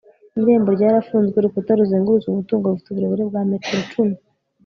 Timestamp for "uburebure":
2.89-3.23